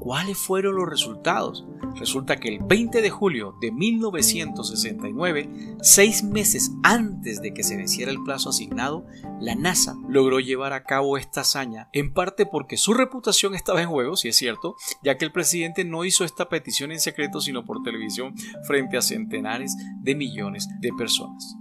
¿Cuáles 0.00 0.38
fueron 0.38 0.76
los 0.76 0.88
resultados? 0.88 1.66
Resulta 1.96 2.36
que 2.36 2.48
el 2.48 2.60
20 2.60 3.02
de 3.02 3.10
julio 3.10 3.54
de 3.60 3.70
1969, 3.70 5.76
seis 5.82 6.22
meses 6.22 6.72
antes 6.82 7.42
de 7.42 7.52
que 7.52 7.62
se 7.62 7.76
venciera 7.76 8.10
el 8.10 8.22
plazo 8.22 8.48
asignado, 8.48 9.04
la 9.40 9.54
NASA 9.54 9.94
logró 10.08 10.40
llevar 10.40 10.72
a 10.72 10.84
cabo 10.84 11.18
esta 11.18 11.42
hazaña, 11.42 11.90
en 11.92 12.14
parte 12.14 12.46
porque 12.46 12.78
su 12.78 12.94
reputación 12.94 13.54
estaba 13.54 13.82
en 13.82 13.90
juego, 13.90 14.16
si 14.16 14.28
es 14.28 14.36
cierto, 14.36 14.74
ya 15.04 15.18
que 15.18 15.26
el 15.26 15.32
presidente 15.32 15.84
no 15.84 16.06
hizo 16.06 16.24
esta 16.24 16.48
petición 16.48 16.92
en 16.92 17.00
secreto 17.00 17.42
sino 17.42 17.66
por 17.66 17.82
televisión 17.82 18.34
frente 18.66 18.96
a 18.96 19.02
centenares 19.02 19.76
de 20.00 20.14
millones 20.14 20.66
de 20.80 20.92
personas. 20.96 21.56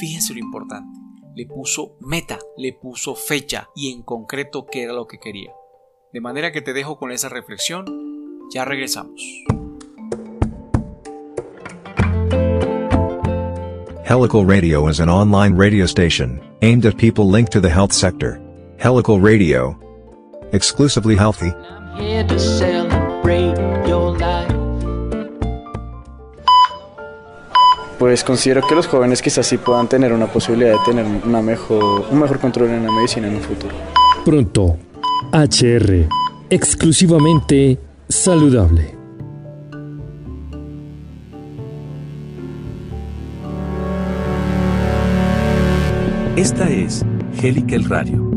Fíjense 0.00 0.32
lo 0.32 0.38
importante, 0.38 0.98
le 1.34 1.44
puso 1.44 1.98
meta, 2.00 2.38
le 2.56 2.72
puso 2.72 3.14
fecha 3.14 3.68
y 3.76 3.92
en 3.92 4.02
concreto 4.02 4.64
qué 4.64 4.84
era 4.84 4.94
lo 4.94 5.06
que 5.06 5.18
quería. 5.18 5.52
De 6.12 6.20
manera 6.20 6.52
que 6.52 6.60
te 6.60 6.74
dejo 6.74 6.98
con 6.98 7.10
esa 7.10 7.30
reflexión. 7.30 7.86
Ya 8.52 8.66
regresamos. 8.66 9.22
Helical 14.04 14.44
Radio 14.46 14.90
is 14.90 15.00
an 15.00 15.08
online 15.08 15.56
radio 15.56 15.86
station 15.86 16.38
aimed 16.60 16.84
at 16.84 16.98
people 16.98 17.24
linked 17.24 17.50
to 17.52 17.62
the 17.62 17.70
health 17.70 17.92
sector. 17.92 18.38
Helical 18.76 19.22
Radio. 19.22 19.74
Exclusively 20.52 21.16
healthy. 21.16 21.50
Pues 27.98 28.22
considero 28.22 28.66
que 28.66 28.74
los 28.74 28.86
jóvenes 28.86 29.22
quizás 29.22 29.46
sí 29.46 29.56
puedan 29.56 29.88
tener 29.88 30.12
una 30.12 30.26
posibilidad 30.26 30.72
de 30.72 30.84
tener 30.84 31.06
una 31.24 31.40
mejor, 31.40 32.04
un 32.10 32.20
mejor 32.20 32.38
control 32.38 32.68
en 32.68 32.84
la 32.84 32.92
medicina 32.92 33.28
en 33.28 33.36
un 33.36 33.40
futuro. 33.40 33.74
Pronto, 34.26 34.76
HR, 35.34 36.10
exclusivamente 36.50 37.78
saludable. 38.06 38.94
Esta 46.36 46.68
es 46.68 47.02
Helical 47.42 47.84
Radio. 47.84 48.30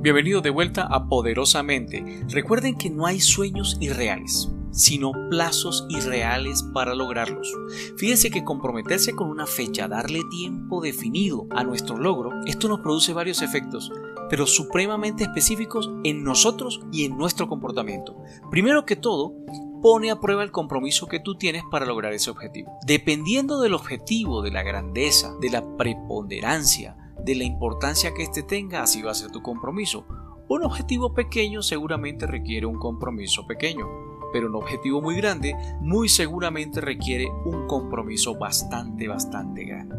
Bienvenido 0.00 0.40
de 0.40 0.50
vuelta 0.50 0.82
a 0.82 1.06
Poderosamente. 1.06 2.24
Recuerden 2.28 2.76
que 2.76 2.90
no 2.90 3.06
hay 3.06 3.20
sueños 3.20 3.76
irreales 3.78 4.52
sino 4.72 5.12
plazos 5.30 5.86
irreales 5.88 6.62
para 6.74 6.94
lograrlos. 6.94 7.54
Fíjense 7.96 8.30
que 8.30 8.42
comprometerse 8.42 9.14
con 9.14 9.28
una 9.28 9.46
fecha, 9.46 9.86
darle 9.86 10.22
tiempo 10.30 10.80
definido 10.80 11.46
a 11.50 11.62
nuestro 11.62 11.98
logro, 11.98 12.32
esto 12.46 12.68
nos 12.68 12.80
produce 12.80 13.12
varios 13.12 13.42
efectos, 13.42 13.92
pero 14.28 14.46
supremamente 14.46 15.24
específicos 15.24 15.90
en 16.04 16.24
nosotros 16.24 16.80
y 16.90 17.04
en 17.04 17.16
nuestro 17.16 17.48
comportamiento. 17.48 18.16
Primero 18.50 18.84
que 18.86 18.96
todo, 18.96 19.34
pone 19.82 20.10
a 20.10 20.20
prueba 20.20 20.44
el 20.44 20.52
compromiso 20.52 21.08
que 21.08 21.20
tú 21.20 21.36
tienes 21.36 21.64
para 21.70 21.86
lograr 21.86 22.12
ese 22.12 22.30
objetivo. 22.30 22.78
Dependiendo 22.86 23.60
del 23.60 23.74
objetivo, 23.74 24.40
de 24.40 24.52
la 24.52 24.62
grandeza, 24.62 25.34
de 25.40 25.50
la 25.50 25.76
preponderancia, 25.76 26.96
de 27.22 27.34
la 27.34 27.44
importancia 27.44 28.14
que 28.14 28.22
éste 28.22 28.42
tenga, 28.42 28.82
así 28.82 29.02
va 29.02 29.10
a 29.10 29.14
ser 29.14 29.30
tu 29.30 29.42
compromiso. 29.42 30.06
Un 30.48 30.64
objetivo 30.64 31.14
pequeño 31.14 31.62
seguramente 31.62 32.26
requiere 32.26 32.66
un 32.66 32.78
compromiso 32.78 33.46
pequeño 33.46 34.11
pero 34.32 34.48
un 34.48 34.54
objetivo 34.54 35.00
muy 35.00 35.16
grande 35.16 35.54
muy 35.80 36.08
seguramente 36.08 36.80
requiere 36.80 37.28
un 37.44 37.66
compromiso 37.66 38.34
bastante, 38.34 39.08
bastante 39.08 39.64
grande. 39.64 39.96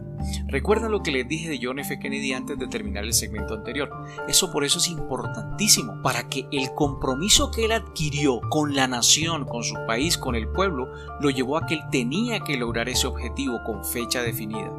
Recuerda 0.48 0.90
lo 0.90 1.04
que 1.04 1.12
les 1.12 1.28
dije 1.28 1.50
de 1.50 1.60
John 1.62 1.80
F. 1.80 2.00
Kennedy 2.00 2.34
antes 2.34 2.58
de 2.58 2.68
terminar 2.68 3.04
el 3.04 3.14
segmento 3.14 3.56
anterior. 3.56 3.92
Eso 4.28 4.52
por 4.52 4.64
eso 4.64 4.80
es 4.80 4.88
importantísimo, 4.88 6.02
para 6.02 6.30
que 6.30 6.48
el 6.52 6.74
compromiso 6.74 7.52
que 7.52 7.66
él 7.66 7.72
adquirió 7.72 8.40
con 8.50 8.76
la 8.76 8.88
nación, 8.88 9.46
con 9.46 9.64
su 9.64 9.76
país, 9.86 10.18
con 10.18 10.36
el 10.36 10.48
pueblo, 10.48 10.92
lo 11.20 11.30
llevó 11.30 11.58
a 11.58 11.66
que 11.66 11.76
él 11.76 11.82
tenía 11.92 12.40
que 12.40 12.58
lograr 12.58 12.90
ese 12.90 13.08
objetivo 13.08 13.62
con 13.66 13.84
fecha 13.84 14.22
definida. 14.22 14.72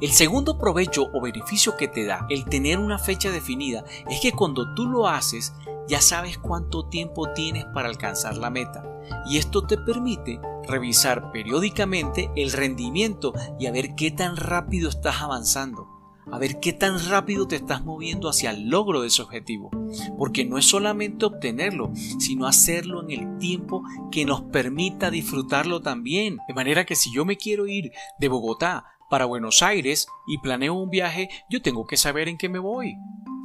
El 0.00 0.10
segundo 0.10 0.58
provecho 0.58 1.08
o 1.12 1.20
beneficio 1.20 1.76
que 1.76 1.88
te 1.88 2.04
da 2.04 2.26
el 2.28 2.44
tener 2.44 2.78
una 2.78 2.98
fecha 2.98 3.30
definida 3.30 3.84
es 4.10 4.20
que 4.20 4.32
cuando 4.32 4.74
tú 4.74 4.86
lo 4.86 5.06
haces, 5.06 5.54
ya 5.88 6.00
sabes 6.00 6.38
cuánto 6.38 6.88
tiempo 6.88 7.32
tienes 7.32 7.64
para 7.74 7.88
alcanzar 7.88 8.36
la 8.36 8.50
meta 8.50 8.84
y 9.28 9.38
esto 9.38 9.66
te 9.66 9.78
permite 9.78 10.38
revisar 10.66 11.32
periódicamente 11.32 12.30
el 12.36 12.52
rendimiento 12.52 13.32
y 13.58 13.66
a 13.66 13.72
ver 13.72 13.94
qué 13.94 14.10
tan 14.10 14.36
rápido 14.36 14.90
estás 14.90 15.22
avanzando, 15.22 15.88
a 16.30 16.38
ver 16.38 16.60
qué 16.60 16.74
tan 16.74 17.02
rápido 17.08 17.48
te 17.48 17.56
estás 17.56 17.82
moviendo 17.84 18.28
hacia 18.28 18.50
el 18.50 18.68
logro 18.68 19.00
de 19.00 19.08
ese 19.08 19.22
objetivo, 19.22 19.70
porque 20.18 20.44
no 20.44 20.58
es 20.58 20.66
solamente 20.66 21.24
obtenerlo, 21.24 21.90
sino 22.18 22.46
hacerlo 22.46 23.02
en 23.02 23.10
el 23.10 23.38
tiempo 23.38 23.82
que 24.12 24.26
nos 24.26 24.42
permita 24.42 25.10
disfrutarlo 25.10 25.80
también, 25.80 26.38
de 26.46 26.54
manera 26.54 26.84
que 26.84 26.96
si 26.96 27.12
yo 27.14 27.24
me 27.24 27.38
quiero 27.38 27.66
ir 27.66 27.92
de 28.18 28.28
Bogotá 28.28 28.84
para 29.08 29.24
Buenos 29.24 29.62
Aires 29.62 30.06
y 30.26 30.36
planeo 30.36 30.74
un 30.74 30.90
viaje, 30.90 31.30
yo 31.48 31.62
tengo 31.62 31.86
que 31.86 31.96
saber 31.96 32.28
en 32.28 32.36
qué 32.36 32.50
me 32.50 32.58
voy 32.58 32.94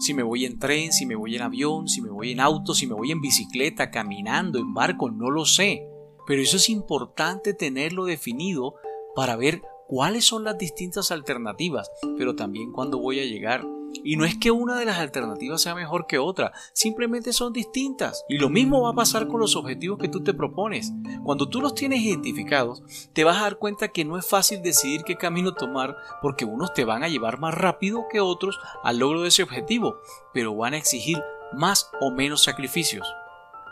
si 0.03 0.13
me 0.13 0.23
voy 0.23 0.43
en 0.43 0.59
tren, 0.59 0.91
si 0.91 1.05
me 1.05 1.15
voy 1.15 1.37
en 1.37 1.43
avión, 1.43 1.87
si 1.87 2.01
me 2.01 2.09
voy 2.09 2.33
en 2.33 2.41
auto, 2.41 2.73
si 2.73 2.87
me 2.87 2.93
voy 2.93 3.11
en 3.11 3.21
bicicleta, 3.21 3.89
caminando, 3.89 4.59
en 4.59 4.73
barco, 4.73 5.09
no 5.09 5.29
lo 5.29 5.45
sé. 5.45 5.87
Pero 6.27 6.41
eso 6.41 6.57
es 6.57 6.69
importante 6.69 7.53
tenerlo 7.53 8.03
definido 8.03 8.75
para 9.15 9.37
ver 9.37 9.61
cuáles 9.87 10.25
son 10.25 10.43
las 10.43 10.57
distintas 10.57 11.09
alternativas, 11.11 11.89
pero 12.17 12.35
también 12.35 12.73
cuándo 12.73 12.99
voy 12.99 13.21
a 13.21 13.25
llegar. 13.25 13.65
Y 14.03 14.17
no 14.17 14.25
es 14.25 14.37
que 14.37 14.51
una 14.51 14.77
de 14.77 14.85
las 14.85 14.99
alternativas 14.99 15.61
sea 15.61 15.75
mejor 15.75 16.07
que 16.07 16.17
otra, 16.17 16.51
simplemente 16.73 17.33
son 17.33 17.53
distintas. 17.53 18.25
Y 18.27 18.37
lo 18.37 18.49
mismo 18.49 18.81
va 18.81 18.91
a 18.91 18.95
pasar 18.95 19.27
con 19.27 19.39
los 19.39 19.55
objetivos 19.55 19.97
que 19.97 20.09
tú 20.09 20.23
te 20.23 20.33
propones. 20.33 20.91
Cuando 21.23 21.47
tú 21.47 21.61
los 21.61 21.75
tienes 21.75 22.01
identificados, 22.01 22.83
te 23.13 23.23
vas 23.23 23.37
a 23.37 23.43
dar 23.43 23.57
cuenta 23.57 23.87
que 23.87 24.05
no 24.05 24.17
es 24.17 24.27
fácil 24.27 24.61
decidir 24.61 25.03
qué 25.03 25.15
camino 25.15 25.53
tomar 25.53 25.95
porque 26.21 26.45
unos 26.45 26.73
te 26.73 26.85
van 26.85 27.03
a 27.03 27.07
llevar 27.07 27.39
más 27.39 27.53
rápido 27.53 28.05
que 28.11 28.19
otros 28.19 28.59
al 28.83 28.99
logro 28.99 29.21
de 29.21 29.29
ese 29.29 29.43
objetivo, 29.43 29.97
pero 30.33 30.55
van 30.55 30.73
a 30.73 30.77
exigir 30.77 31.21
más 31.53 31.89
o 32.01 32.11
menos 32.11 32.43
sacrificios. 32.43 33.07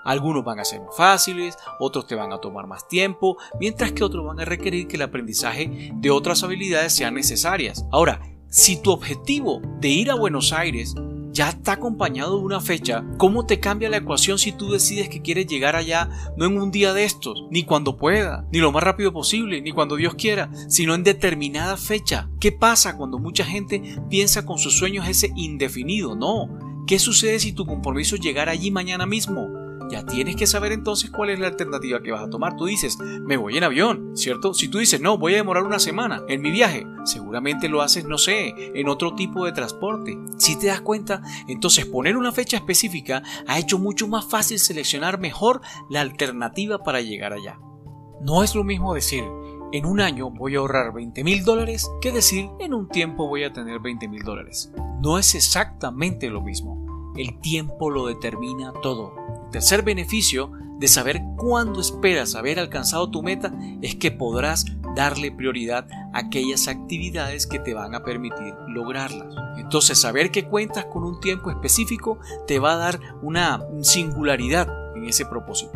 Algunos 0.03 0.43
van 0.43 0.59
a 0.59 0.65
ser 0.65 0.81
más 0.81 0.95
fáciles, 0.97 1.57
otros 1.79 2.07
te 2.07 2.15
van 2.15 2.33
a 2.33 2.39
tomar 2.39 2.65
más 2.65 2.87
tiempo, 2.87 3.37
mientras 3.59 3.91
que 3.91 4.03
otros 4.03 4.25
van 4.25 4.39
a 4.39 4.45
requerir 4.45 4.87
que 4.87 4.95
el 4.95 5.03
aprendizaje 5.03 5.91
de 5.93 6.09
otras 6.09 6.43
habilidades 6.43 6.95
sean 6.95 7.13
necesarias. 7.13 7.85
Ahora, 7.91 8.19
si 8.51 8.75
tu 8.75 8.91
objetivo 8.91 9.61
de 9.79 9.87
ir 9.87 10.11
a 10.11 10.15
Buenos 10.15 10.51
Aires 10.51 10.93
ya 11.31 11.47
está 11.47 11.71
acompañado 11.71 12.37
de 12.37 12.43
una 12.43 12.59
fecha, 12.59 13.05
¿cómo 13.17 13.45
te 13.45 13.61
cambia 13.61 13.89
la 13.89 13.95
ecuación 13.95 14.37
si 14.37 14.51
tú 14.51 14.69
decides 14.69 15.07
que 15.07 15.21
quieres 15.21 15.47
llegar 15.47 15.77
allá 15.77 16.09
no 16.35 16.45
en 16.45 16.59
un 16.59 16.69
día 16.69 16.93
de 16.93 17.05
estos, 17.05 17.45
ni 17.49 17.63
cuando 17.63 17.95
pueda, 17.95 18.45
ni 18.51 18.59
lo 18.59 18.73
más 18.73 18.83
rápido 18.83 19.13
posible, 19.13 19.61
ni 19.61 19.71
cuando 19.71 19.95
Dios 19.95 20.15
quiera, 20.15 20.51
sino 20.67 20.93
en 20.95 21.03
determinada 21.03 21.77
fecha? 21.77 22.29
¿Qué 22.41 22.51
pasa 22.51 22.97
cuando 22.97 23.19
mucha 23.19 23.45
gente 23.45 23.81
piensa 24.09 24.45
con 24.45 24.57
sus 24.57 24.77
sueños 24.77 25.07
ese 25.07 25.31
indefinido? 25.37 26.17
No. 26.17 26.49
¿Qué 26.85 26.99
sucede 26.99 27.39
si 27.39 27.53
tu 27.53 27.65
compromiso 27.65 28.15
es 28.15 28.21
llegar 28.21 28.49
allí 28.49 28.69
mañana 28.69 29.05
mismo? 29.05 29.47
Ya 29.91 30.05
tienes 30.05 30.37
que 30.37 30.47
saber 30.47 30.71
entonces 30.71 31.11
cuál 31.11 31.29
es 31.29 31.39
la 31.39 31.47
alternativa 31.47 32.01
que 32.01 32.11
vas 32.11 32.23
a 32.23 32.29
tomar. 32.29 32.55
Tú 32.55 32.65
dices, 32.65 32.97
me 32.99 33.37
voy 33.37 33.57
en 33.57 33.65
avión, 33.65 34.15
¿cierto? 34.15 34.53
Si 34.53 34.69
tú 34.69 34.77
dices, 34.77 35.01
no, 35.01 35.17
voy 35.17 35.33
a 35.33 35.37
demorar 35.37 35.63
una 35.63 35.79
semana 35.79 36.23
en 36.29 36.41
mi 36.41 36.49
viaje, 36.49 36.87
seguramente 37.03 37.67
lo 37.67 37.81
haces, 37.81 38.05
no 38.05 38.17
sé, 38.17 38.53
en 38.57 38.87
otro 38.87 39.15
tipo 39.15 39.45
de 39.45 39.51
transporte. 39.51 40.17
Si 40.37 40.57
te 40.57 40.67
das 40.67 40.81
cuenta, 40.81 41.21
entonces 41.47 41.85
poner 41.85 42.15
una 42.15 42.31
fecha 42.31 42.57
específica 42.57 43.21
ha 43.47 43.59
hecho 43.59 43.77
mucho 43.77 44.07
más 44.07 44.25
fácil 44.25 44.59
seleccionar 44.59 45.19
mejor 45.19 45.61
la 45.89 46.01
alternativa 46.01 46.79
para 46.83 47.01
llegar 47.01 47.33
allá. 47.33 47.59
No 48.21 48.43
es 48.43 48.55
lo 48.55 48.63
mismo 48.63 48.93
decir, 48.93 49.23
en 49.73 49.85
un 49.85 49.99
año 49.99 50.29
voy 50.29 50.55
a 50.55 50.59
ahorrar 50.59 50.93
20 50.93 51.23
mil 51.23 51.43
dólares 51.43 51.89
que 52.01 52.11
decir 52.11 52.49
en 52.59 52.73
un 52.73 52.87
tiempo 52.87 53.27
voy 53.27 53.43
a 53.43 53.53
tener 53.53 53.79
20 53.79 54.07
mil 54.07 54.23
dólares. 54.23 54.71
No 55.01 55.17
es 55.17 55.33
exactamente 55.33 56.29
lo 56.29 56.41
mismo. 56.41 56.80
El 57.15 57.39
tiempo 57.39 57.89
lo 57.89 58.05
determina 58.07 58.73
todo. 58.81 59.15
Tercer 59.51 59.83
beneficio 59.83 60.51
de 60.79 60.87
saber 60.87 61.21
cuándo 61.37 61.79
esperas 61.79 62.35
haber 62.35 62.59
alcanzado 62.59 63.11
tu 63.11 63.21
meta 63.21 63.53
es 63.81 63.95
que 63.95 64.11
podrás 64.11 64.65
darle 64.95 65.31
prioridad 65.31 65.87
a 66.13 66.19
aquellas 66.19 66.67
actividades 66.67 67.45
que 67.45 67.59
te 67.59 67.73
van 67.73 67.93
a 67.95 68.03
permitir 68.03 68.55
lograrlas. 68.67 69.35
Entonces, 69.57 69.99
saber 69.99 70.31
que 70.31 70.47
cuentas 70.47 70.85
con 70.85 71.03
un 71.03 71.19
tiempo 71.19 71.51
específico 71.51 72.17
te 72.47 72.59
va 72.59 72.73
a 72.73 72.77
dar 72.77 72.99
una 73.21 73.61
singularidad 73.81 74.67
en 74.95 75.05
ese 75.05 75.25
propósito. 75.25 75.71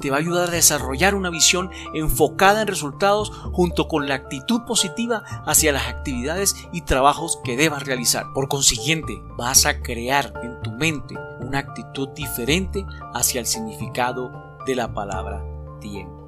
Te 0.00 0.10
va 0.10 0.16
a 0.16 0.20
ayudar 0.20 0.48
a 0.48 0.52
desarrollar 0.52 1.14
una 1.14 1.30
visión 1.30 1.70
enfocada 1.94 2.62
en 2.62 2.68
resultados 2.68 3.30
junto 3.52 3.88
con 3.88 4.08
la 4.08 4.14
actitud 4.14 4.62
positiva 4.66 5.22
hacia 5.46 5.72
las 5.72 5.88
actividades 5.88 6.56
y 6.72 6.82
trabajos 6.82 7.38
que 7.44 7.56
debas 7.56 7.84
realizar. 7.84 8.26
Por 8.34 8.48
consiguiente, 8.48 9.20
vas 9.36 9.66
a 9.66 9.82
crear 9.82 10.32
en 10.42 10.60
tu 10.62 10.70
mente 10.72 11.14
una 11.40 11.58
actitud 11.58 12.08
diferente 12.10 12.84
hacia 13.14 13.40
el 13.40 13.46
significado 13.46 14.30
de 14.66 14.74
la 14.74 14.92
palabra 14.92 15.44
tiempo. 15.80 16.24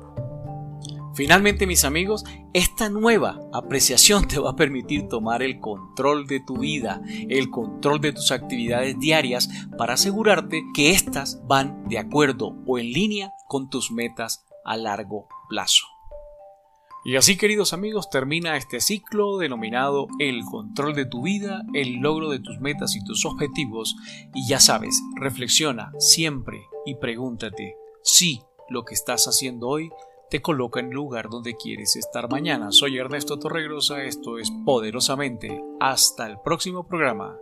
Finalmente, 1.17 1.67
mis 1.67 1.87
amigos, 1.87 2.26
esta 2.53 2.91
nueva 2.91 3.41
apreciación 3.50 4.29
te 4.29 4.38
va 4.38 4.50
a 4.50 4.57
permitir 4.57 5.09
tomar 5.09 5.43
el 5.43 5.61
control 5.61 6.26
de 6.26 6.40
tu 6.40 6.59
vida, 6.59 7.01
el 7.31 7.49
control 7.49 8.03
de 8.03 8.12
tus 8.12 8.33
actividades 8.33 8.99
diarias 8.99 9.49
para 9.79 9.94
asegurarte 9.94 10.62
que 10.75 10.90
éstas 10.90 11.40
van 11.47 11.88
de 11.88 11.99
acuerdo 11.99 12.55
o 12.66 12.79
en 12.79 12.92
línea 12.92 13.33
con 13.46 13.70
tus 13.70 13.90
metas 13.90 14.44
a 14.64 14.76
largo 14.76 15.28
plazo. 15.48 15.87
Y 17.04 17.14
así, 17.14 17.37
queridos 17.37 17.72
amigos, 17.72 18.11
termina 18.11 18.56
este 18.56 18.80
ciclo 18.80 19.38
denominado 19.38 20.09
el 20.18 20.44
control 20.44 20.92
de 20.94 21.06
tu 21.06 21.22
vida, 21.22 21.62
el 21.72 22.00
logro 22.00 22.30
de 22.30 22.40
tus 22.40 22.59
metas 22.59 22.96
y 22.96 23.04
tus 23.04 23.24
objetivos. 23.24 23.94
Y 24.35 24.48
ya 24.48 24.59
sabes, 24.59 25.00
reflexiona 25.14 25.92
siempre 26.00 26.66
y 26.85 26.96
pregúntate 26.96 27.76
si 28.02 28.42
lo 28.68 28.85
que 28.85 28.94
estás 28.94 29.26
haciendo 29.28 29.68
hoy 29.68 29.88
te 30.30 30.42
coloca 30.42 30.80
en 30.80 30.87
el 30.87 30.94
lugar 30.94 31.28
donde 31.30 31.54
quieres 31.54 31.94
estar 31.94 32.28
mañana. 32.28 32.72
Soy 32.72 32.98
Ernesto 32.98 33.38
Torregrosa, 33.38 34.02
esto 34.02 34.38
es 34.38 34.50
Poderosamente. 34.64 35.62
Hasta 35.78 36.26
el 36.26 36.40
próximo 36.40 36.88
programa. 36.88 37.38